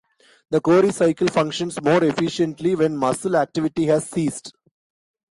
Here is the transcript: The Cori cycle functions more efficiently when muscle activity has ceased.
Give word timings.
The 0.49 0.59
Cori 0.59 0.91
cycle 0.91 1.27
functions 1.27 1.79
more 1.79 2.03
efficiently 2.03 2.73
when 2.73 2.97
muscle 2.97 3.35
activity 3.35 3.85
has 3.85 4.09
ceased. 4.09 4.51